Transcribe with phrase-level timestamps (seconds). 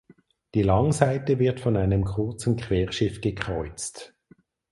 [0.55, 4.15] Die Langseite wird von einem kurzen Querschiff gekreuzt.